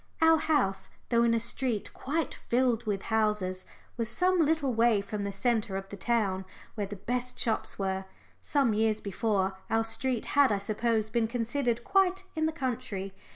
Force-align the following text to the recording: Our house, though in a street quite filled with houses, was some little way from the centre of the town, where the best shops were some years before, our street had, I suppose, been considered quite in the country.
Our 0.19 0.39
house, 0.39 0.89
though 1.09 1.21
in 1.21 1.35
a 1.35 1.39
street 1.39 1.93
quite 1.93 2.33
filled 2.33 2.87
with 2.87 3.03
houses, 3.13 3.67
was 3.97 4.09
some 4.09 4.39
little 4.39 4.73
way 4.73 4.99
from 4.99 5.23
the 5.23 5.31
centre 5.31 5.77
of 5.77 5.89
the 5.89 5.95
town, 5.95 6.43
where 6.73 6.87
the 6.87 6.95
best 6.95 7.37
shops 7.37 7.77
were 7.77 8.05
some 8.41 8.73
years 8.73 8.99
before, 8.99 9.59
our 9.69 9.83
street 9.83 10.25
had, 10.33 10.51
I 10.51 10.57
suppose, 10.57 11.11
been 11.11 11.27
considered 11.27 11.83
quite 11.83 12.23
in 12.35 12.47
the 12.47 12.51
country. 12.51 13.13